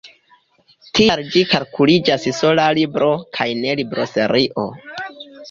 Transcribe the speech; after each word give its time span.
Tial 0.99 1.21
ĝi 1.35 1.43
kalkuliĝas 1.51 2.25
sola 2.39 2.65
libro 2.79 3.11
kaj 3.39 3.49
ne 3.61 3.77
libroserio. 3.83 4.67